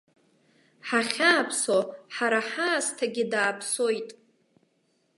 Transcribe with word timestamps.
Ҳахьааԥсо 0.87 1.77
ҳара 2.15 2.39
ҳаасҭагь 2.49 3.21
дааԥсоит. 3.31 4.09